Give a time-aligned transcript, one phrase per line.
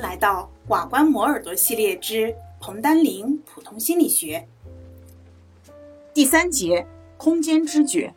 [0.00, 4.46] 来到瓦官磨耳朵系列之彭丹林普通心理学
[6.14, 8.12] 第三节：空间知觉。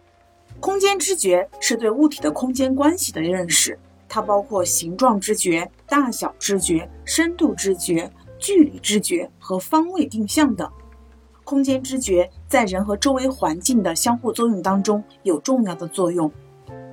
[0.60, 3.78] 空间知觉是对物体的空间关系的认识，
[4.08, 8.10] 它包括形状知觉、大小知觉、深度知觉、
[8.40, 10.70] 距离知觉和方位定向等。
[11.44, 16.32] 空间知觉在人和周围环境的相互作用当中有重要的作用。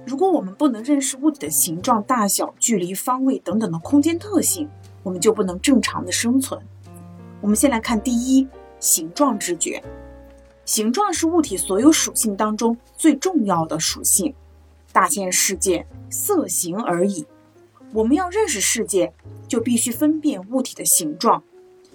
[0.05, 4.69] 如果我们不能认识物体的形状、大小、距离、方位等等的空间特性，
[5.03, 6.61] 我们就不能正常的生存。
[7.41, 8.47] 我们先来看第一，
[8.79, 9.83] 形状知觉。
[10.65, 14.35] 形状是物体所有属性当中最重要的属性。
[14.93, 17.27] 大千世界，色形而已。
[17.93, 19.13] 我们要认识世界，
[19.49, 21.43] 就必须分辨物体的形状。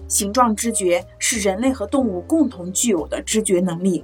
[0.07, 4.03] 形状知觉是人类和动物共同具有的知觉能力，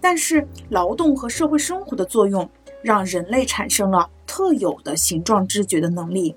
[0.00, 2.48] 但是劳动和社会生活的作用。
[2.82, 6.34] 让人类产生了特有的形状知觉的能力，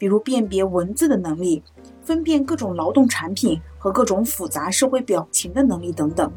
[0.00, 1.62] 比如辨别文字的能力，
[2.02, 6.32] 分辨各种劳动产品和各种复杂社会表情的能力等等。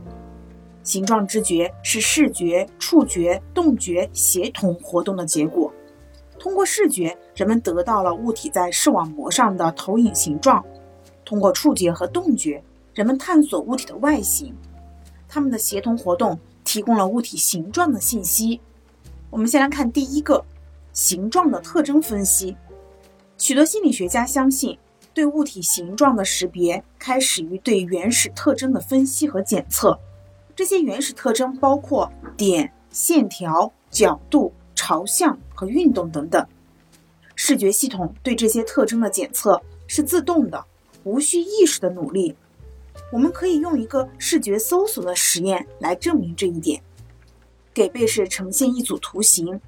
[0.83, 5.71] 形状知觉是视觉、触觉、动觉协同活动的结果。
[6.37, 10.61] 通过视觉，人们得到了物体在视网膜上的投影形状；
[11.23, 12.61] 通过触觉和动觉，
[12.93, 14.53] 人们探索物体的外形。
[15.29, 18.59] 它们的协同活动提供了物体形状的信息。
[19.29, 20.43] 我们先来看第一个
[20.91, 22.57] 形状的特征分析。
[23.37, 24.77] 许多心理学家相信，
[25.13, 29.99] 对物体形状的识别开始于对原始特征的分析和检测。
[30.55, 36.45] 这些原始特征包括点、线条、角度、朝向和运动等等。
[37.35, 40.63] 视觉系统对这些特征的检测是自动的，
[41.03, 42.35] 无需意识的努力。
[43.11, 46.81] 我们可以用一个视觉搜索的实验来证明这一点。
[47.73, 49.59] 给被试呈现一组图形，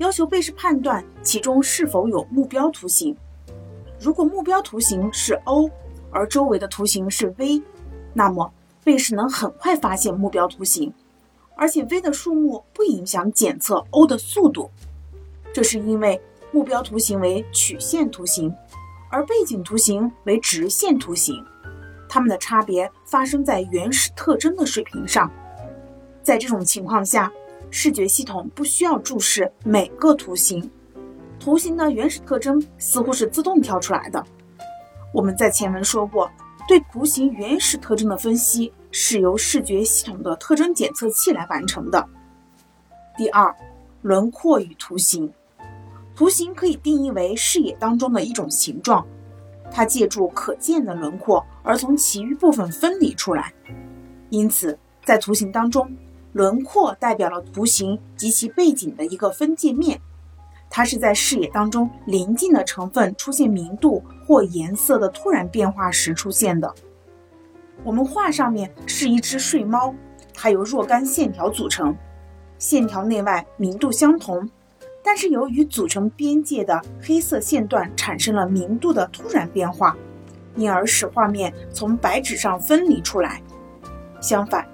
[0.00, 3.14] 要求被试判断其中是否有目标图形。
[4.00, 5.70] 如果目标图形是 O，
[6.10, 7.62] 而周围的图形是 V，
[8.14, 8.50] 那么
[8.82, 10.90] 被试能很快发现目标图形，
[11.54, 14.70] 而且 V 的数目不影响检测 O 的速度。
[15.52, 16.18] 这是因为
[16.50, 18.54] 目标图形为曲线图形，
[19.10, 21.44] 而背景图形为直线图形，
[22.08, 25.30] 它们的差别发生在原始特征的水平上。
[26.22, 27.30] 在这种情况下，
[27.70, 30.68] 视觉系统不需要注视每个图形，
[31.38, 34.24] 图形的原始特征似乎是自动跳出来的。
[35.14, 36.30] 我们在前文说过，
[36.68, 42.04] 对图形原始特征的分析是由视觉系统的特征检测器来完成的。
[43.16, 43.54] 第二，
[44.02, 45.32] 轮廓与图形，
[46.14, 49.06] 图形可以定义为视野当中的一种形状，
[49.70, 53.52] 它借助可见的轮廓而从其余部分分离出来，
[54.28, 55.88] 因此在图形当中。
[56.32, 60.00] 轮廓代表了图形及其背景的一个分界面，
[60.68, 66.72] 它是在视野当中邻近的成分出现明度或颜色的突然变化时出现的。
[67.82, 69.94] 我们画上面是一只睡猫，
[70.32, 71.96] 它由若干线条组成，
[72.58, 74.48] 线条内外明度相同，
[75.02, 79.96] 但是由于组成边界的黑色线段产生了明度的突然变化，
[80.54, 83.42] 因而使画面从白纸上分离出来。
[84.20, 84.64] 相反。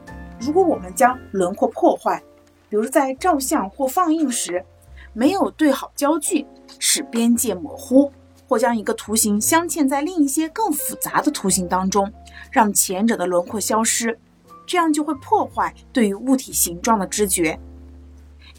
[0.40, 2.22] 如果我们将轮廓破坏，
[2.68, 4.64] 比如在照相或放映时
[5.12, 6.46] 没有对好焦距，
[6.78, 8.12] 使边界模糊，
[8.46, 12.12] 或将一个图形镶嵌在另一些更复杂的图形当中，
[12.50, 14.18] 让前者的轮廓消失，
[14.66, 17.58] 这样就会破坏对于物体形状的知觉。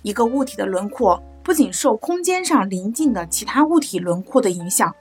[0.02, 4.94] 一个物体的轮廓不仅受空间上邻近的其他物体轮廓的影响，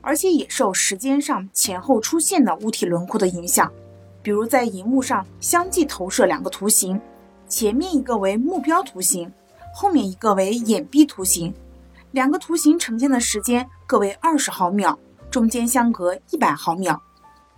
[0.00, 3.70] 而且也受时间上前后出现的物体轮廓的影响。
[4.22, 7.00] 比如在荧幕上相继投射两个图形，
[7.48, 9.32] 前面一个为目标图形，
[9.74, 11.54] 后面一个为眼壁图形，
[12.10, 14.98] 两个图形呈现的时间各为二十毫秒，
[15.30, 17.00] 中间相隔一百毫秒。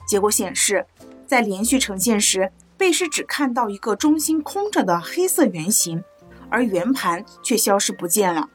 [0.07, 0.87] 结果显示，
[1.27, 6.05] 在连续呈现时，被试只看到一个中心空着的黑色圆形，
[6.49, 8.51] 而圆盘却消失不见了。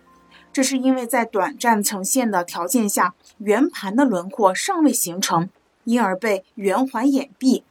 [0.53, 5.49] 这是因为在短暂呈现的条件下，圆盘的轮廓尚未形成，
[5.83, 7.63] 因而被圆环掩蔽。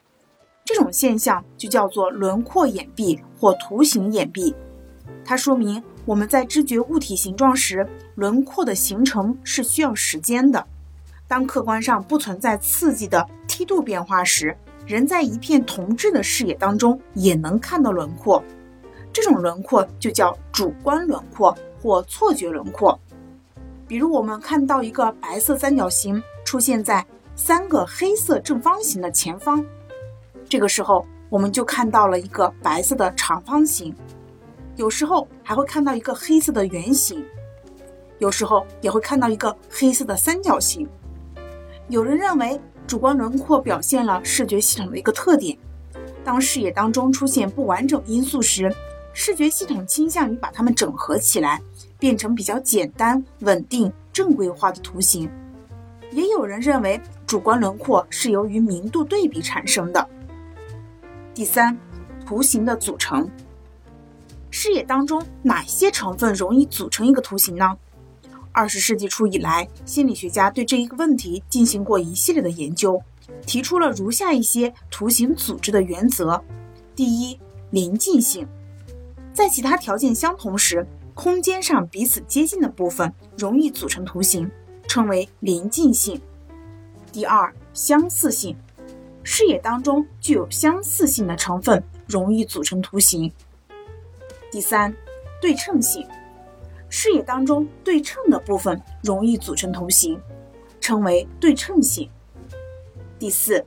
[0.67, 4.53] 这种现象就叫做轮廓掩蔽或图形掩蔽，
[5.25, 10.67] 它说明我们在知觉物体形状时，轮廓的形成是需要时间的。
[11.29, 18.43] 当客观上不存在刺激的梯度变化时，人在一片同质的视野当中也能看到轮廓。
[19.13, 22.99] 这种轮廓就叫主观轮廓或错觉轮廓。
[23.87, 29.65] 比如，我们看到一个白色三角形出现在三个黑色正方形的前方。
[30.49, 33.95] 这个时候，我们就看到了一个白色的长方形，
[34.77, 37.25] 有时候还会看到一个黑色的圆形，
[38.19, 40.89] 有时候也会看到一个黑色的三角形。
[41.89, 45.57] 有人认为，主观轮廓表现了视觉系统的一个特点。
[46.25, 48.73] 当视野当中出现不完整因素时，
[49.13, 51.61] 视觉系统倾向于把它们整合起来，
[51.99, 55.31] 变成比较简单、稳定、正规化的图形。
[56.13, 60.09] 也有人认为，主观轮廓是由于明度对比产生的。
[61.37, 61.79] 第三，
[62.25, 63.31] 图形的组成。
[64.51, 67.77] 视野当中哪些成分容易组成一个图形呢？
[68.53, 72.99] 二十世纪初以来，心理学家对这一个问题进行过一系列的研究，
[73.47, 76.43] 提出了如下一些图形组织的原则：
[76.95, 77.39] 第一，
[77.69, 78.49] 临近性，
[79.35, 84.51] 在其他条件相同时，空间上彼此接近的部分容易组成图形，
[84.89, 86.17] 称为临近性；
[87.13, 88.57] 第二，相似性，
[89.29, 93.31] 视野当中具有相似性的成分容易组成图形。
[94.53, 94.95] 第三，
[95.43, 96.07] 对称性，
[96.89, 100.17] 视野当中对称的部分容易组成图形，
[100.81, 102.09] 称为对称性。
[103.19, 103.67] 第四，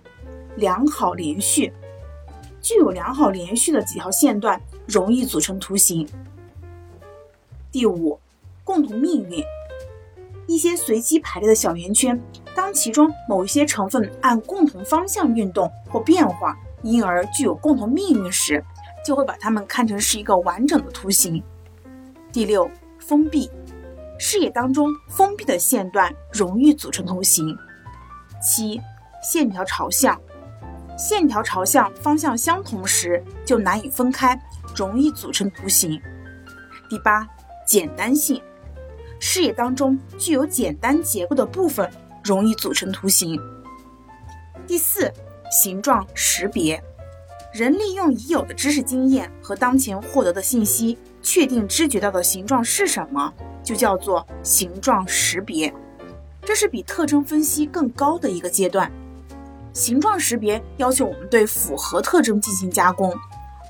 [0.55, 1.73] 良好连续，
[2.61, 6.07] 具有良好连续的几条线段容易组成图形。
[7.69, 8.17] 第五，
[8.63, 9.43] 共同命运，
[10.49, 12.19] 一些随机排列的小圆圈，
[12.55, 18.63] 当其中某一些成分按共同方向运动或变化，因而具有共同命运时。
[19.05, 21.41] 就会把它们看成是一个完整的图形。
[22.33, 22.69] 第六，
[22.99, 23.49] 封闭
[24.19, 27.57] 视野当中封闭的线段容易组成图形。
[28.43, 28.79] 七，
[29.23, 30.19] 线条朝向，
[30.97, 34.37] 线条朝向方向相同时就难以分开，
[34.75, 35.99] 容易组成图形。
[36.89, 37.25] 第八，
[37.65, 38.39] 简单性，
[39.19, 41.89] 视野当中具有简单结构的部分
[42.23, 43.39] 容易组成图形。
[44.65, 45.11] 第四，
[45.51, 46.81] 形状识别。
[47.51, 53.33] 人利用已有的知识经验和当前获得的信息，确定知觉到的形状是什么，
[53.63, 55.73] 就叫做形状识别。
[56.43, 58.91] 这是比特征分析更高的一个阶段。
[59.73, 63.11] 形状识别要求我们对复合特征进行加工，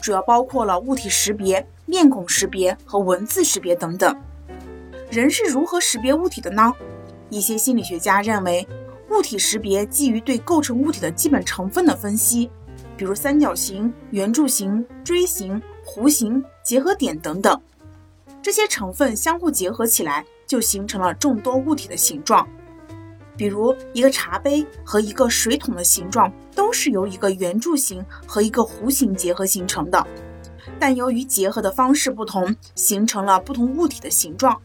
[0.02, 4.14] 主要包括了物体识别、面孔识别和文字识别等等。
[5.10, 6.72] 人是如何识别物体的呢？
[7.32, 8.68] 一些心理学家认为，
[9.10, 12.50] 物体识别基于对构成物体的基本成分的分析。
[12.96, 17.60] 比如三角形、圆柱形、锥形、弧形、结合点等等，
[18.40, 22.48] 这些成分相互结合起来，就形成了众多物体的形状。
[23.36, 30.06] 比如一个茶杯和一个水桶的形状，都是由一个圆柱形和一个弧形结合形成的，
[30.78, 34.62] 但由于结合的方式不同，形成了不同物体的形状。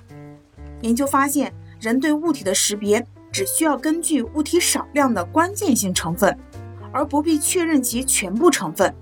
[0.85, 1.51] 研究发现，
[1.81, 6.39] 人对物体的识别只需要根据物体少量的关键性成分。
[6.93, 8.95] 而不必确认其全部成分，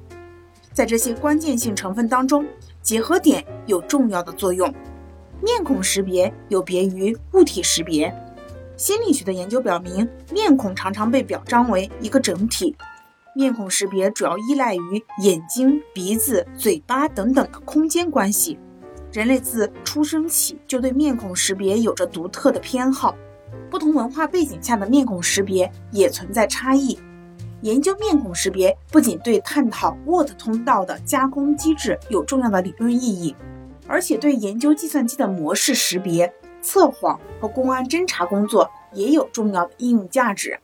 [0.73, 2.47] 在这些关键性成分当中，
[2.81, 4.73] 结合点有重要的作用。
[5.43, 8.11] 面孔识别有别于物体识别。
[8.79, 12.75] 心理学的研究表明，面孔常常被表彰为一个整体。
[13.37, 18.59] 面孔识别主要依赖于眼睛、鼻子、嘴巴等等的空间关系。
[19.13, 23.15] 人类自出生起就对面孔识别有着独特的偏好，
[23.71, 26.99] 不同文化背景下的面孔识别也存在差异。
[27.61, 33.37] 研究面孔识别不仅对探讨 Word 通道的加工机制有重要的理论意义，
[33.87, 36.33] 而且对研究计算机的模式识别、
[36.63, 40.59] 测谎和公安侦查工作也有重要的应用价值。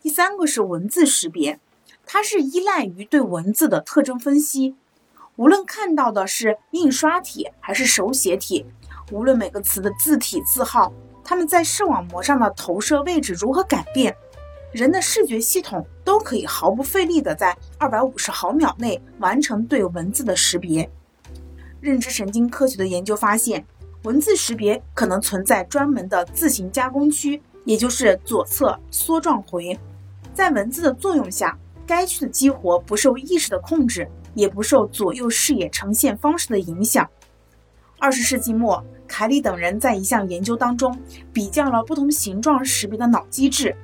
[0.00, 1.60] 第三个是文字识别，
[2.06, 4.74] 它是依赖于对文字的特征分析。
[5.36, 8.64] 无论看到的是印刷体还是手写体，
[9.12, 10.90] 无论每个词的字体字号，
[11.22, 14.16] 它们在视网膜上的投射位置如何改变。
[14.72, 20.90] 人的视觉系统都可以毫不费力地在二百五十毫秒内完成对文字的识别。
[21.80, 23.64] 认知神经科学的研究发现，
[24.04, 29.78] 文字识别可能存在专门的自行加工区，也就是左侧梭状回。
[30.34, 37.08] 在文字的作用下，该区的激活不受意识的控制，也不受左右视野呈现方式的影响。
[37.98, 40.96] 二十世纪末，凯里等人在一项研究当中
[41.32, 43.74] 比较了不同形状识别的脑机制。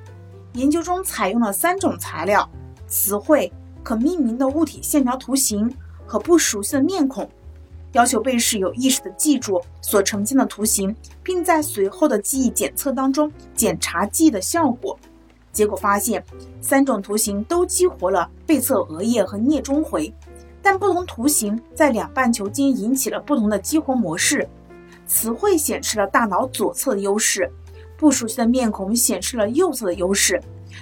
[0.53, 2.47] 研究中采用了三种材料：
[2.87, 3.51] 词汇、
[3.83, 7.27] 可命名的物体线条图形和不熟悉的面孔。
[7.93, 14.97] 要求被试有意识地记住所呈现的图形，并在随后的记忆检测当中检查记忆的效果。
[15.51, 16.23] 结果发现，
[16.59, 20.11] 三种图形都激活了背侧额叶和颞中回，
[20.63, 24.49] 但不同图形在两半球间引起了不同的激活模式。
[25.05, 27.51] 词汇显示了大脑左侧的优势。
[27.95, 30.41] 不熟悉的面孔显示了右侧的优势，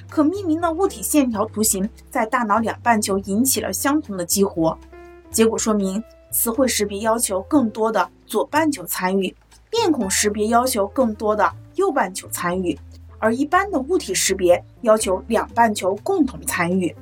[0.10, 4.76] 可命名的物体线条图形在大脑两半球引起了相同的激活。
[5.30, 9.36] 结果说明，词汇识别要求更多的左半球参与，
[9.72, 12.80] 面孔识别要求更多的右半球参与，
[13.20, 16.96] 而一般的物体识别要求两半球共同参与，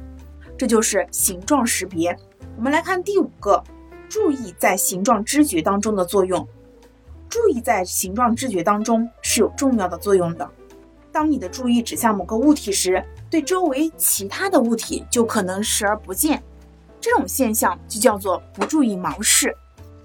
[0.57, 2.17] 这就是形状识别。
[2.59, 3.63] 我们来看第五个，
[4.09, 6.45] 注意在形状知觉当中的作用。
[7.29, 10.45] 注意在形状知觉当中是有重要的作用的。
[11.09, 16.43] 当你的注意指向某个物体时，对周围其他的物体就可能视而不见。
[16.99, 19.55] 这种现象就叫做不注意盲视，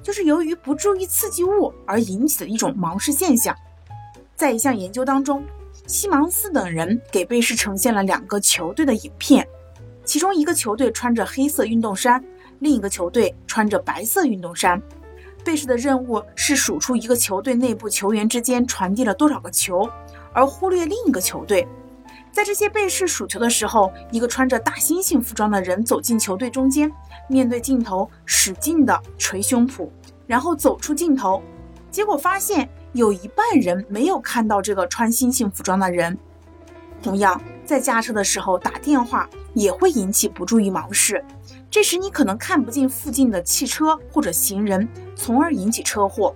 [0.01, 3.53] 就是由于不注意刺激物而引起的一种盲视现象。
[4.37, 5.45] 在一项研究当中，
[5.89, 9.45] 西芒斯等人给被试呈现了两个球队的影片，
[10.05, 12.25] 其中一个球队穿着黑色运动衫，
[12.65, 14.81] 另一个球队穿着白色运动衫。
[15.45, 19.87] 被试的任务是数出一个球队内部球员之间传递了多少个球，
[20.33, 21.69] 而忽略另一个球队。
[22.33, 26.91] 在这些被试数球的时候，一个穿着大猩猩服装的人走进球队中间，
[27.29, 29.87] 面对镜头使劲地捶胸脯，
[30.27, 31.43] 然后走出镜头。
[31.91, 36.17] 结果发现有一半人没有看到这个穿猩猩服装的人。
[37.03, 41.23] 同样，在驾车的时候打电话也会引起不注意盲视，
[41.75, 46.33] 这时你可能看不见附近的汽车或者行人，从而引起车祸。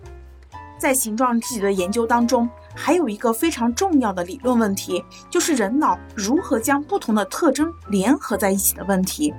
[0.81, 2.51] 在形状知觉的研究当中。
[2.75, 9.33] 还有一个非常重要的理论问题，就是人脑如何将不同的特征联合在一起的问题，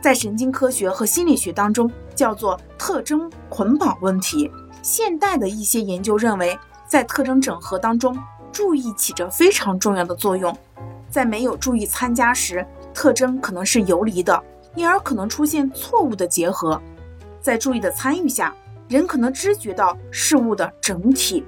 [0.00, 4.50] 在神经科学和心理学当中叫做特征捆绑问题。
[4.82, 6.58] 现代的一些研究认为，
[6.88, 8.16] 在特征整合当中，
[8.50, 10.56] 注意起着非常重要的作用。
[11.08, 14.40] 在没有注意参加时，特征可能是游离的，
[14.74, 16.80] 因而可能出现错误的结合；
[17.40, 18.54] 在注意的参与下，
[18.88, 21.44] 人可能知觉到事物的整体。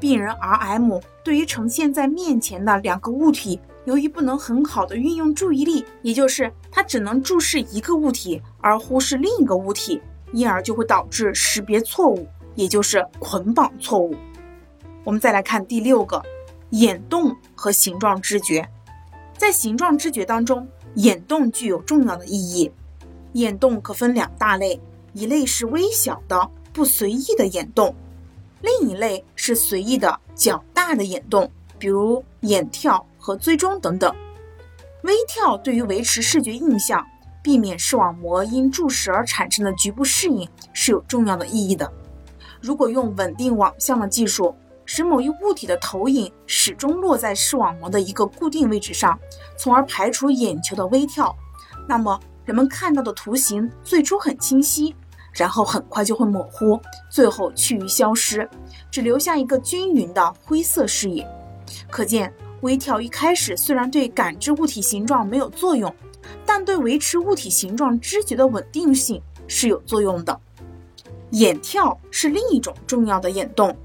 [0.00, 14.14] 病人 R.M 对于呈现在面前的两个物体，由于不能很好的运用注意力，也就是他只能注视一个物体而忽视另一个物体，因而就会导致识别错误，也就是捆绑错误。
[15.04, 16.22] 我们再来看第六个，
[16.70, 18.68] 眼动和形状知觉。
[19.38, 22.70] 在形状知觉当中，眼动具有重要的意义。
[23.32, 24.80] 眼动可分两大类，
[25.12, 27.94] 一类是微小的、不随意的眼动。
[28.62, 34.14] 另一类是随意的较大的眼动，比如眼跳和追踪等等。
[35.02, 37.04] 微跳对于维持视觉印象、
[37.42, 41.92] 避免视网膜因注视而产生的局部适应是有重要的意义的。
[42.62, 44.54] 如果用稳定网像的技术，
[44.86, 49.18] 使某一物体的投影始终落在视网膜的一个固定位置上，
[49.56, 51.34] 从而排除眼球的微跳，
[51.88, 54.94] 那么人们看到的图形最初很清晰。
[55.36, 58.48] 然后很快就会模糊，最后趋于消失，
[58.88, 61.28] 只留下一个均匀的灰色视野。
[61.90, 65.92] 可见，微跳一开始虽然对感知物体形状没有作用，
[66.46, 70.40] 但对维持物体形状知觉的稳定性是有作用的。
[71.30, 73.76] 眼跳是另一种重要的眼动，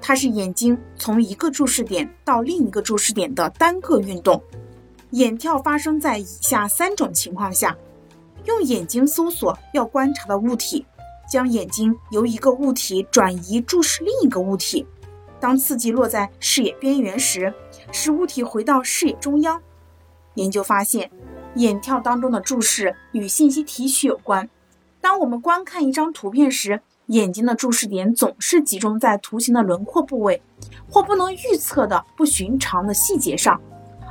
[0.00, 4.42] 它是眼睛从一个注视点到另一个注视点的单个运动。
[5.10, 7.76] 眼跳发生在以下三种情况下：
[8.44, 10.84] 用眼睛搜索要观察的物体。
[11.28, 14.86] 将眼睛由一个物体转移注视另一个物体，
[15.40, 17.52] 当刺激落在视野边缘时，
[17.90, 19.60] 使物体回到视野中央。
[20.34, 21.10] 研究发现，
[21.56, 24.48] 眼跳当中的注视与信息提取有关。
[25.00, 30.42] 当我们观看一张图片时，眼睛的注视点总是集中在图形的轮廓部位
[30.90, 33.60] 或不能预测的不寻常的细节上，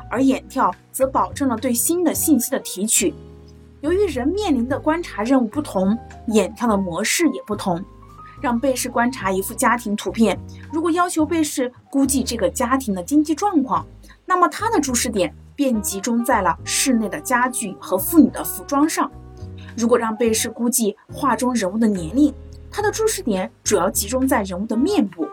[0.10, 3.14] 而眼跳则保证了对新的信息的提取。
[3.82, 5.98] 由于人面临的观察任务不同，
[6.28, 7.84] 眼跳的模式也不同。
[8.42, 10.38] 让被试观察一幅家庭图片，
[10.72, 13.86] 如果要求被试估计这个家庭的经济状况，
[14.26, 19.10] 那么他的注视点便集中在了室内的家具和妇女的服装上。
[19.76, 22.32] 如果让被试估计画中人物的年龄，
[22.76, 25.26] 它的注视点主要集中在人物的面部。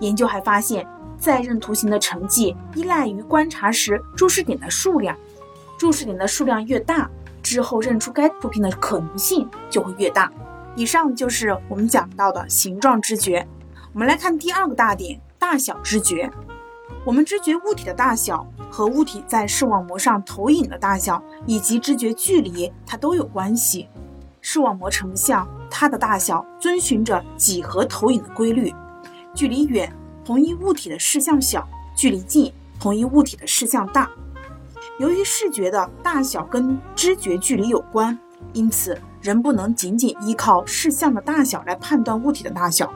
[0.00, 0.84] 研究还发现，
[1.16, 5.16] 在认图形的成绩依赖于观察时注视点的数量，
[5.78, 7.08] 注视点的数量越大。
[7.44, 10.32] 之后认出该图片的可能性就会越大。
[10.74, 13.46] 以上就是我们讲到的形状知觉。
[13.92, 16.28] 我们来看第二个大点：大小知觉。
[17.04, 23.88] 我们知觉物体的大小和物体在视网膜上投影的大小以及知觉距离，它都有关系。
[24.40, 28.72] 视网膜成像，它的大小遵循着几何投影的规律。
[29.34, 29.92] 距离远，
[30.24, 31.62] 同一物体的视像小；
[31.96, 34.08] 距离近，同一物体的视像大。
[35.00, 38.16] 由于视觉的大小跟知觉距离有关，
[38.52, 42.94] 因此人不能仅仅依靠视像的大小来判断物体的大小。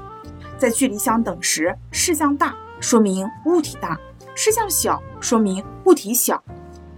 [0.56, 3.96] 在距离相等时，视像大说明物体大；
[4.36, 6.40] 视像小说明物体小。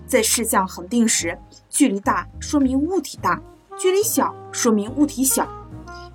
[0.07, 1.39] 在视像恒定时，
[1.71, 3.41] 距离大说明物体大，
[3.79, 5.49] 距离小说明物体小。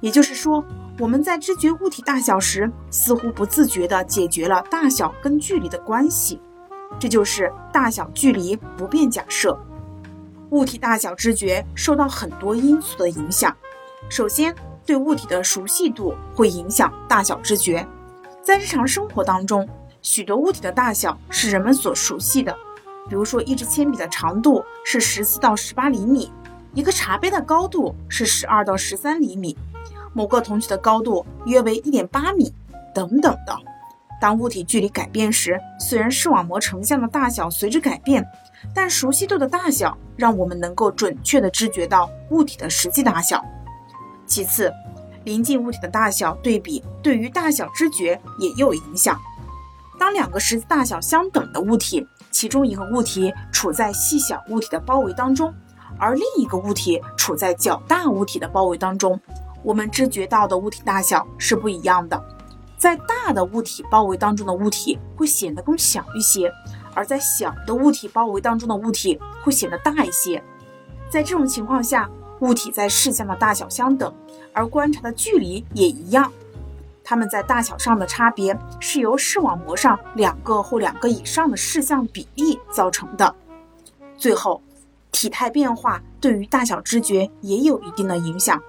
[0.06, 0.64] 也就是说，
[1.00, 6.40] 我们在知觉物体大小时，似乎不自觉地解决了大小跟距离的关系。
[7.00, 9.60] 这就是大小距离不变假设。
[10.52, 13.58] 物体大小知觉受到很多因素的影响，
[14.08, 14.54] 首先
[14.86, 17.84] 对物体的熟悉度会影响大小知觉。
[18.44, 19.68] 在日常生活当中，
[20.04, 22.56] 许多物体的大小是人们所熟悉的，
[23.10, 26.32] 比如说一支铅笔的长度是十四到十八厘米，
[26.76, 29.58] 一个茶杯的高度是十二到十三厘米，
[30.16, 32.52] 某个同学的高度约为一点八米，
[32.94, 33.56] 等等的。
[34.22, 38.26] 当物体距离改变时，虽然视网膜成像的大小随之改变，
[38.74, 43.44] 但熟悉度的大小让我们能够准确地知觉到物体的实际大小。
[44.26, 44.72] 其次，
[45.26, 49.20] 临近物体的大小对比对于大小知觉也有影响。
[50.00, 55.54] 当两个实际大小相等的物体，其中一个物体处在细小物体的包围当中，
[56.00, 59.20] 而另一个物体处在较大物体的包围当中，
[59.66, 62.24] 我们知觉到的物体大小是不一样的。
[62.78, 66.54] 在大的物体包围当中的物体会显得更小一些，
[66.94, 70.42] 而在小的物体包围当中的物体会显得大一些。
[71.10, 72.08] 在这种情况下，
[72.42, 74.14] 物体在视向的大小相等，
[74.54, 76.32] 而观察的距离也一样。
[77.04, 83.34] 它们在大小上的差别是由视网膜上两个或两个以上的视像比例造成的。
[84.16, 84.62] 最后，
[85.12, 88.62] 体态变化对于大小知觉也有一定的影响。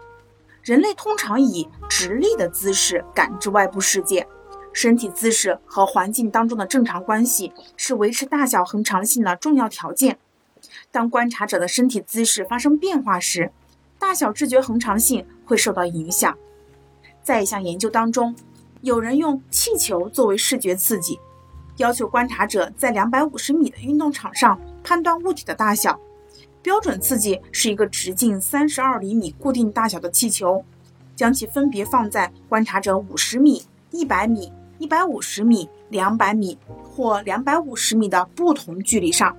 [0.67, 4.27] 人类通常以直立的姿势感知外部世界，
[4.73, 10.19] 身体姿势和环境当中的正常关系是维持大小恒常性的重要条件。
[10.91, 13.53] 当观察者的身体姿势发生变化时，
[13.97, 16.37] 大小知觉恒常性会受到影响。
[17.23, 18.35] 在一项研究当中，
[18.81, 21.21] 有人用气球作为视觉刺激，
[21.77, 26.01] 要求观察者在两百五十米的运动场上判断物体的大小。
[26.67, 30.65] 标准刺激是一个直径三十二厘米固定大小的气球，
[31.15, 39.37] 将其分别放在观察者五十米、一百米、一百五十米、两百米或两百五十米的不同距离上。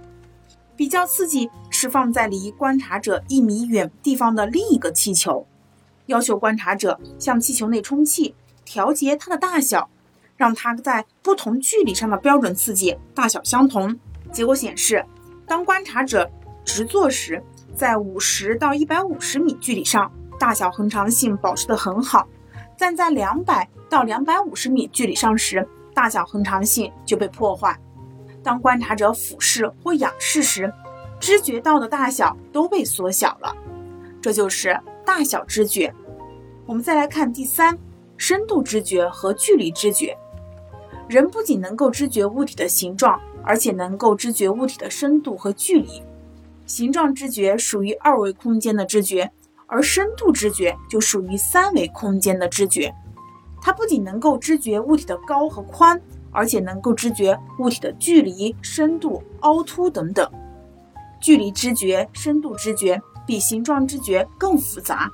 [0.78, 5.46] 比较刺激是放在离观察者一米远地方的另一个气球，
[6.06, 9.90] 要求观察者向气球内充气，调节它的大小，
[10.38, 14.00] 让它在不同距离上的标准刺激大小相同。
[14.32, 15.06] 结果显示，
[15.46, 16.32] 当观察者
[16.68, 17.42] 直坐时，
[17.74, 22.28] 在五十到一百五十米距离上，大小恒常性保持得很好；
[22.78, 27.80] 站在两百到两百五十米距离上时，大小恒常性就被破坏。
[28.44, 30.72] 当观察者俯视或仰视时，
[31.22, 33.56] 知觉到的大小都被缩小了。
[34.22, 35.92] 这就是大小知觉。
[36.66, 37.78] 我们再来看第三，
[38.18, 40.16] 深度知觉和距离知觉。
[41.08, 46.04] 人不仅能够知觉物体的形状，而且能够知觉物体的深度和距离。
[46.68, 49.32] 形状知觉属于二维空间的知觉，
[49.66, 52.94] 而深度知觉就属于三维空间的知觉。
[53.62, 56.00] 它不仅能够知觉物体的高和宽，
[56.32, 60.30] 而且能够知觉物体的距离、深度、凹凸等等。
[61.20, 65.10] 距离知觉、深度知觉比形状知觉更复杂。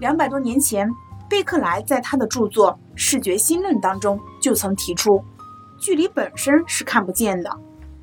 [0.00, 0.88] 两百多年前，
[1.28, 5.22] 贝克莱在他的著作《视觉新论》当中就曾提出，
[5.78, 7.50] 距离本身是看不见的。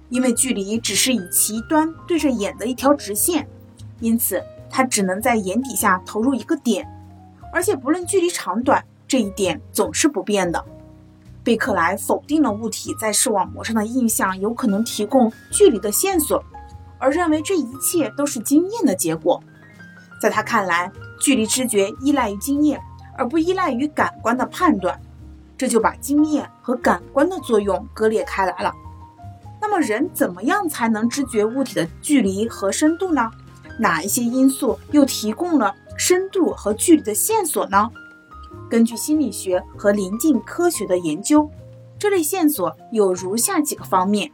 [0.10, 3.48] 因为距离只是以其端对着眼的一条直线，
[4.00, 6.88] 因此它只能在眼底下投入一个点，
[7.52, 10.64] 而且不论距离长短，这一点总是不变的。
[11.44, 16.44] 贝克莱否定了物体在视网膜上的印象有可能提供距离的线索，
[16.98, 19.42] 而认为这一切都是经验的结果。
[20.20, 22.82] 在他看来，距离知觉依赖于经验，
[23.18, 25.00] 而不依赖于感官的判断，
[25.58, 28.74] 这就把经验和感官的作用割裂开来了。
[29.68, 33.32] 那么人怎么样才能知觉物体的距离和深度呢？
[33.80, 37.90] 哪一些因素又提供了深度和距离的线索呢？
[38.70, 41.50] 根据心理学和临近科学的研究，
[41.98, 44.32] 这类线索有如下几个方面：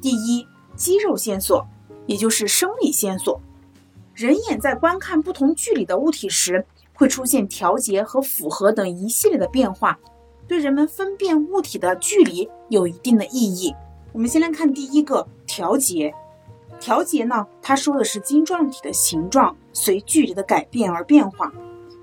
[0.00, 1.66] 第一，肌肉线索，
[2.06, 3.40] 也就是生理线索。
[4.14, 6.64] 人眼在观看不同距离的物体时，
[6.94, 9.98] 会出现调节和符合等一系列的变化，
[10.46, 13.74] 对人们分辨物体的距离有一定的意义。
[14.18, 16.12] 我们先来看第一个调节。
[16.80, 21.52] 调节呢，它说的是晶状体的形状随距离的改变而变化。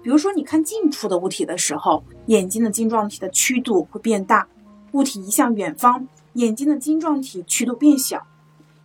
[0.02, 4.48] 比如说，你看近处的物体的时候，眼睛的晶状体的曲度会变大；
[4.94, 8.26] 物体移向远方，眼睛的晶状体曲度变小。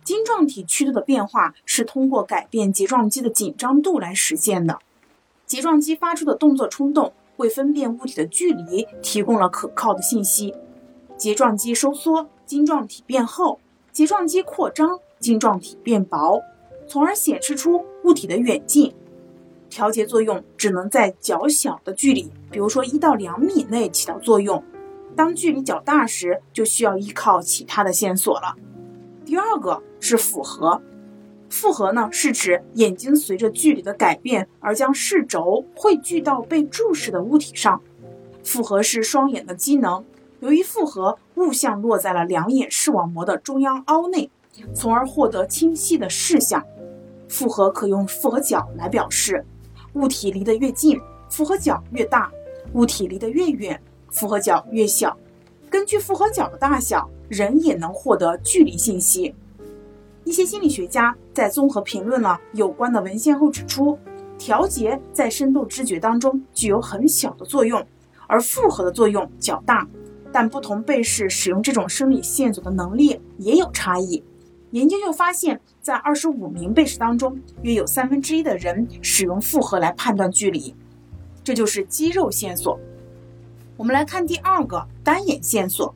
[0.03, 4.77] 晶状体曲度的变化是通过改变睫状肌的紧张度来实现的。
[5.45, 10.53] 睫状肌发出的动作冲动为分辨物体的距离提供了可靠的信息。
[11.15, 12.27] 睫状肌收缩。
[12.51, 13.61] 晶状体变厚，
[13.93, 16.41] 睫状肌扩张，晶状体变薄，
[16.85, 18.93] 从而显示出物体的远近。
[19.69, 24.61] 调节作用只能在较小的距离，比如说一到两米内起到作用。
[25.15, 28.57] 当距离较大时，就需要依靠其他的线索了。
[29.23, 30.81] 第二个是复合。
[31.49, 37.81] 复合呢，是指眼睛随着距离的改变而将视轴汇聚到被注视的物体上。
[38.43, 40.03] 复合是双眼的机能，
[40.41, 44.29] 由于复合，物象落在了两眼视网膜的中央凹内，
[44.73, 46.63] 从而获得清晰的视像。
[47.29, 49.45] 复合可用复合角来表示，
[49.93, 50.99] 物体离得越近，
[51.29, 52.27] 复合角越大；
[52.73, 55.15] 物体离得越远，复合角越小。
[55.69, 59.35] 根据复合角的大小，人也能获得距离信息。
[60.23, 63.95] 一些心理学家在综合评论了有关的文献后指出，
[64.39, 67.85] 调节在深度知觉当中具有很小的作用，
[68.25, 69.87] 而复合的作用较大。
[70.31, 74.23] 但不同被试使用这种生理线索的能力也有差异。
[74.71, 80.73] 研究又发现，在二十五名被试当中，约有三分之一的人使用复合来判断距离。
[81.43, 82.79] 这就是肌肉线索。
[83.75, 85.93] 我们来看第二个单眼线索。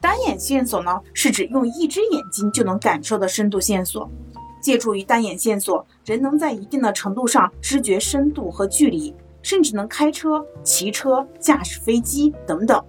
[0.00, 4.08] 单眼线索呢，是指用一只眼睛就能感受的深度线索。
[4.60, 12.82] 借助于单眼线索，人能在一定的程度上知觉深度和距离，甚至能开车、骑车、驾驶飞机等等。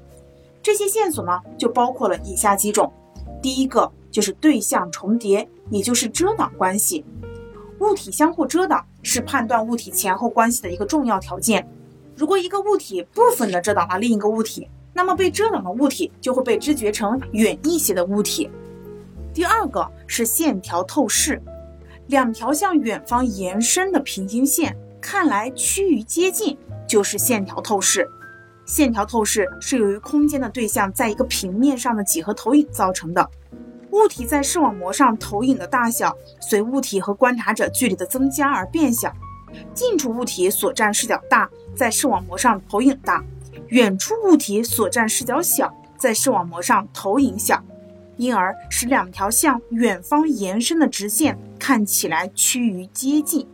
[0.68, 2.92] 这些线索呢，就包括了以下几种。
[3.42, 7.06] 第一个就是对象重叠，也就是遮挡关系。
[7.80, 11.66] 物体相互遮挡是判断物体前后关系的一个重要条件。
[12.18, 18.52] 如果一个物体部分的遮挡了另一个物体，那么被遮挡的物体就会被知觉成远一些的物体。
[19.34, 21.42] 第二个是线条透视，
[22.08, 28.06] 两条向远方延伸的平行线看来趋于接近，就是线条透视。
[28.68, 33.28] 线条透视是由于空间的对象在一个平面上的几何投影造成的。
[33.92, 39.12] 物体在视网膜上投影的大小随物体和观察者距离的增加而变小，
[39.74, 43.24] 近处物体所占视角大，在视网膜上投影大。
[43.70, 47.64] 远处物体所占视角小，在视网膜上投影小，
[48.18, 53.48] 因而使两条向远方延伸的直线看起来趋于接近。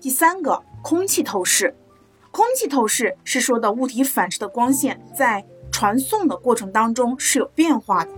[0.00, 1.74] 第三个，空气透视。
[2.36, 8.10] 空气透视是说的物体反射的光线在传送的过程当中是有变化的，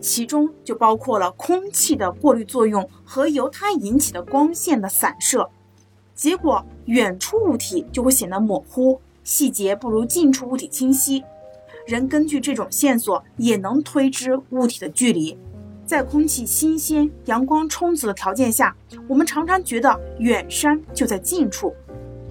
[0.00, 5.50] 其中就包括了空气的过滤作用和由它引起的光线的散射，
[6.14, 8.98] 结果远处物体就会显得模糊。
[9.24, 11.22] 细节不如近处物体清晰，
[11.86, 15.38] 人根据这种线索也能推知物体的距离。
[15.84, 18.74] 在空气新鲜、阳光充足的条件下，
[19.06, 21.74] 我们常常觉得远山就在近处。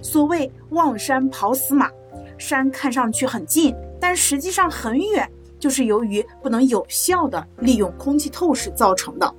[0.02, 1.90] 所谓望山跑死马，
[2.38, 9.34] 山看上去很近，但实际上很远，就是由于不能有效的利用空气透视造成的。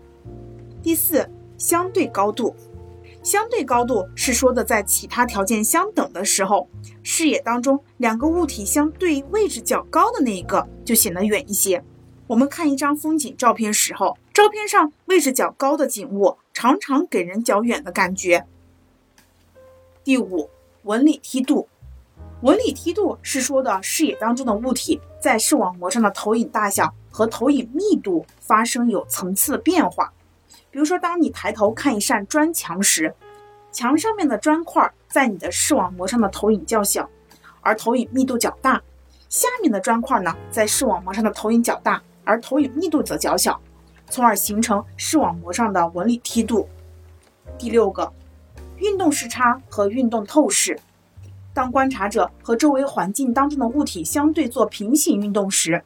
[0.84, 2.56] 第四，相对高度。
[3.24, 6.68] 相对高度是说的在其他条件相等的时候，
[7.04, 11.84] 视野当中两个物体相对位置较高的那一个就显得远一些。
[12.26, 18.48] 我们看一张风景照片时候，照片上位置较高的景物常常给人较远的感觉。
[20.04, 20.50] 第五，
[20.84, 21.68] 纹理梯度。
[22.42, 30.12] 纹理梯度是说的视野当中的物体在视网膜上的投影大小和投影密度发生有层次的变化。
[30.72, 33.14] 比如说，当你抬头看一扇砖墙时，
[33.72, 37.08] 墙上面的砖块在你的视网膜上的投影较小，
[37.62, 38.80] 而投影密度较大；
[39.30, 43.62] 下面的砖块呢，在视网膜上的投影较大，而投影密度则较小，
[44.10, 46.68] 从而形成视网膜上的纹理梯度。
[47.60, 48.12] 第六个，
[48.82, 50.78] 运动视差和运动透视。
[51.54, 55.84] 当观察者和周围环境当中的物体相对做平行运动时，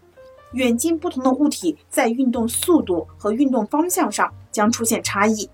[0.54, 5.50] 远近不同的物体在运动速度和运动方向上将出现差异。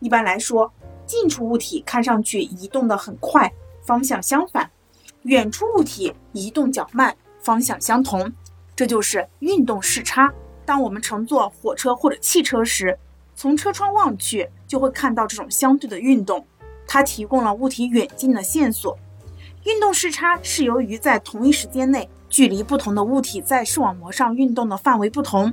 [0.00, 0.70] 一般来说，
[1.06, 3.50] 近处物体看上去移动的很快，
[3.82, 4.66] 方向相反；
[5.22, 8.30] 远处物体移动较慢，方向相同。
[8.76, 10.30] 这就是运动视差。
[10.66, 12.98] 当我们乘坐火车或者汽车时，
[13.36, 16.44] 从车窗望去，就会看到这种相对的运动，
[16.86, 18.98] 它提供了物体远近的线索。
[19.64, 22.08] 运动视差是由于在同一时间内。
[22.30, 25.52] 距离不同的物体在视网膜上运动的范围不同，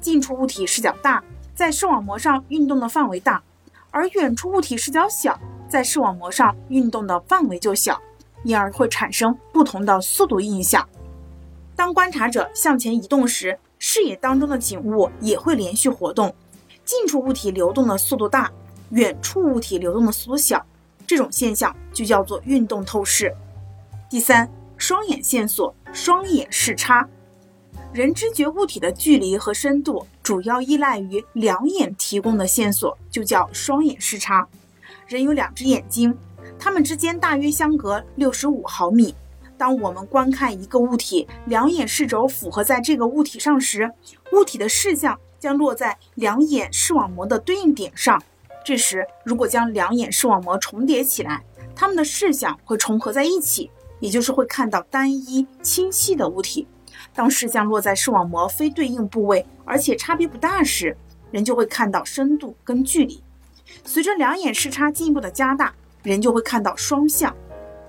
[0.00, 1.22] 近处物体视角大，
[1.54, 3.42] 在视网膜上运动的范围大；
[3.90, 8.00] 而远处物体视角小，在视网膜上运动的范围就小，
[8.44, 10.88] 因而会产生不同的速度印象。
[11.76, 16.34] 当观察者向前移动时，视野当中的景物也会连续活动，
[16.82, 18.50] 近处物体流动的速度大，
[18.92, 20.64] 远处物体流动的速度小，
[21.06, 23.34] 这种现象就叫做运动透视。
[24.08, 24.50] 第三。
[24.78, 27.08] 双眼线索、双眼视差，
[27.92, 34.44] 人知觉物体的距离和深度主要依赖于两眼提供的线索，就叫双眼视差。
[35.06, 36.18] 人有两只眼睛，
[36.58, 39.14] 它们之间大约相隔六十五毫米。
[39.56, 43.88] 当我们观看一个物体，两眼视轴符合在这个物体上时，
[44.32, 48.20] 物体的视像将落在两眼视网膜的对应点上。
[48.64, 51.42] 这时，如果将两眼视网膜重叠起来，
[51.74, 56.66] 它们的视像会重合在一起，也就是会看到单一清晰的物体。
[57.14, 60.96] 当视像落在视网膜非对应部位，而且差别不大时，
[61.30, 63.22] 人就会看到深度跟距离。
[63.84, 67.34] 随着两眼视差进一步的加大，人就会看到双向。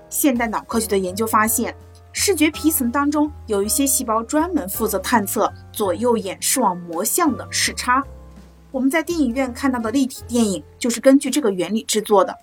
[0.08, 1.74] 现代脑科学的研究发现，
[2.12, 8.02] 视觉皮层当中有一些细胞专门负责探测左右眼视网膜像的视差。
[8.74, 12.36] 我们在电影院看到的立体电影就是根据这个原理制作的，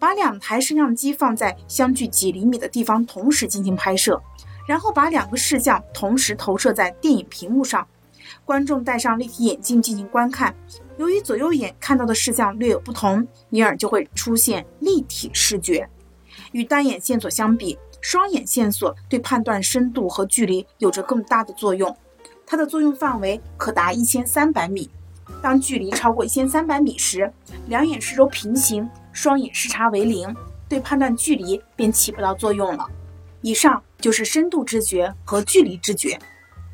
[0.00, 4.20] 把两台摄像机放在相距几厘米的地方同时进行拍摄，
[4.66, 7.86] 然后把两个视像同时投射在电影屏幕上，
[8.44, 10.52] 观众戴上立体眼镜进行观看。
[10.98, 15.88] 由于左右眼看到的视像略有不同，因而就会出现立体视觉。
[16.50, 21.96] 与单眼线索相比，双眼线索对判断深度和距离有着更大的作用。
[22.44, 24.90] 它的作用范围可达一千三百米。
[25.42, 27.32] 当距离超过一千三百米时，
[27.68, 30.34] 两眼视轴平行，双眼视差为零，
[30.68, 32.86] 对判断距离便起不到作用了。
[33.42, 36.18] 以上就是深度知觉和距离知觉。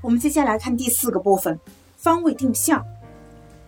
[0.01, 1.59] 我们接下来看第四个部分：
[1.97, 2.85] 方位定向。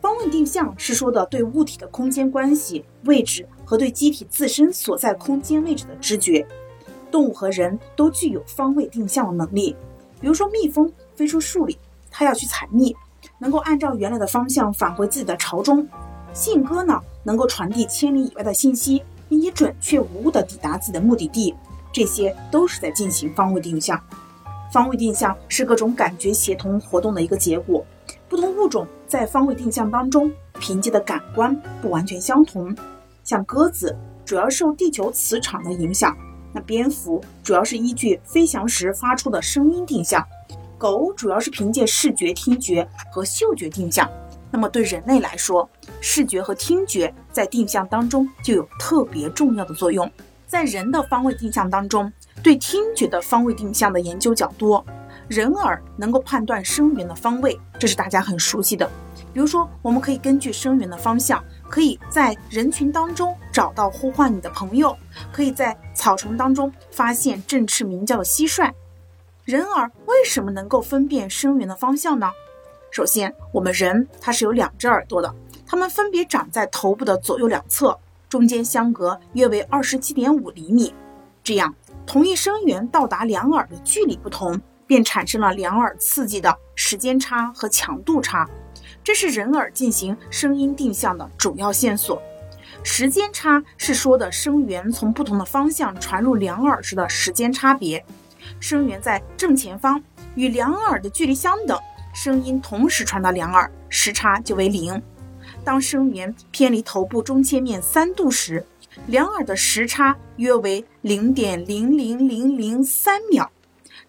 [0.00, 6.46] 方位定向是说的对物体的空间关系、位置和对机体自身所在空间位置的知觉。
[7.10, 9.74] 动物和人都具有方位定向的能力。
[10.20, 11.78] 比如说，蜜蜂飞出树里，
[12.10, 12.94] 它要去采蜜，
[13.44, 15.86] 能够按照原来的方向返回自己的巢中。
[16.32, 21.54] 信鸽呢，能够传递千里以外的信息，并且准确无误地抵达自己的目的地。
[21.92, 24.00] 这些都是在进行方位定向。
[24.72, 27.84] 方位定向是各种感觉协同活动的一个结果。
[28.30, 32.74] 不同物种在方位定向当中凭借的感官不完全相同，
[33.22, 36.16] 像鸽子主要受地球磁场的影响，
[36.50, 40.26] 那蝙蝠主要是依据飞翔时发出的声音定向，
[40.78, 44.08] 狗主要是凭借视觉、听觉和嗅觉定向。
[44.50, 45.68] 那么对人类来说，
[46.00, 50.10] 视觉和听觉在定向当中就有特别重要的作用。
[50.46, 54.84] 在人的方位定向当中，对听觉的方位定向的研究较多。
[55.26, 58.88] 人耳能够判断声源的方位，这是大家很熟悉的。
[59.32, 64.96] 比如说，我们可以根据声源的方向，可以在人群当中找到呼唤你的朋友，
[65.32, 68.70] 可以在草丛当中发现振翅鸣叫的蟋蟀。
[69.44, 72.30] 人耳为什么能够分辨声源的方向呢？
[72.90, 75.34] 首先，我们人它是有两只耳朵的，
[75.66, 80.94] 它们分别长在头部的左右两侧，中间相隔约为二十七点五厘米。
[81.42, 81.74] 这样，
[82.06, 84.58] 同一声源到达两耳的距离不同。
[84.86, 88.46] 便产生了两耳刺激的时间差和强度差，
[89.02, 92.22] 这是人耳进行声音定向的主要线索。
[92.82, 98.04] 时间差是说的声源从不同的方向传入两耳时的时间差别。
[98.66, 100.02] 声源在正前方，
[100.36, 101.78] 与两耳的距离相等，
[102.14, 105.02] 声音同时传到两耳，时差就为零。
[105.62, 108.66] 当声源偏离头部中切面三度时，
[109.06, 113.52] 两耳的时差约为零点零零零零三秒。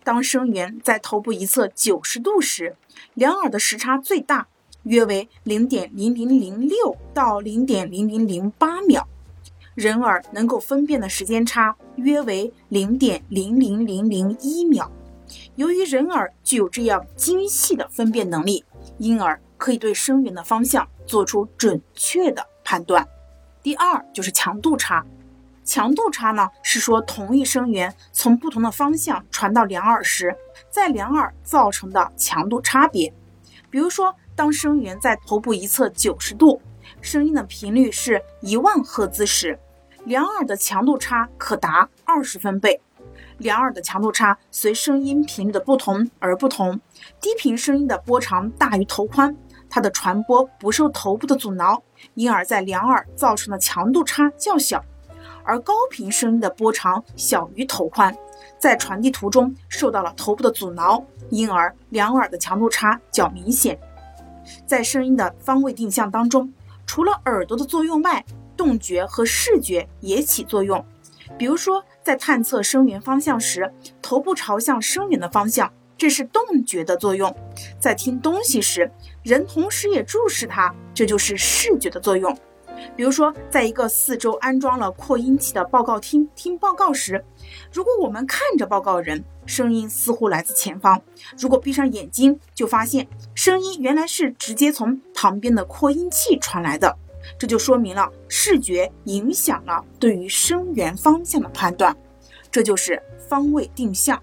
[0.06, 2.78] 当声源在头部一侧九十度时，
[3.14, 4.48] 两耳的时差最大，
[4.84, 9.06] 约为零点零零零六到零点零零零八秒。
[9.76, 14.90] 人耳能够分辨的时间差约为零点零零零零一秒。
[15.56, 18.64] 由于人耳具有这样精细的分辨能力，
[18.98, 23.06] 因而可以对声源的方向做出准确的判断。
[23.62, 25.06] 第二就是强度差。
[25.66, 30.34] 强度差呢，是说同一声源从不同的方向传到两耳时，
[30.70, 33.14] 在两耳造成的强度差别。
[33.70, 36.62] 比如说，当声源在头部一侧九十度，
[37.02, 39.60] 声音的频率是一万赫兹时，
[40.06, 42.80] 两耳的强度差可达二十分贝。
[43.40, 46.80] 两耳的强度差随声音频率的不同而不同。
[47.20, 49.36] 低频声音的波长大于头宽，
[49.70, 51.82] 它的传播不受头部的阻挠，
[52.14, 54.84] 因而在两耳造成的强度差较小。
[55.44, 58.16] 而高频声音的波长小于头宽，
[58.58, 63.78] 在传递途中受到了头部的阻挠，因而两耳的强度差较明显。
[64.68, 66.54] 在声音的方位定向当中，
[66.86, 68.24] 除了耳朵的作用外，
[68.56, 70.84] 动觉和视觉也起作用。
[71.38, 77.32] 比如说，在探测声源方向时，头部朝向声源的方向，这是动觉的作用；
[77.80, 78.92] 在听东西时，
[79.24, 82.38] 人同时也注视它，这就是视觉的作用。
[82.96, 87.24] 比如说，在一个四周安装了扩音器的报告厅听报告时，
[87.72, 91.00] 如果我们看着报告人，声音似乎来自前方；
[91.40, 96.98] 如果闭上眼睛，就发现声音原来是直接从旁边的扩音器传来的。
[97.38, 101.96] 这就说明了视觉影响了对于声源方向的判断，
[102.52, 104.22] 这就是方位定向。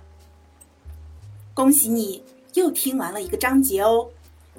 [1.55, 2.23] 恭喜你
[2.55, 4.09] 又听完了一个章节哦！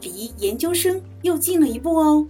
[0.01, 2.27] 离研究生又近了一步哦。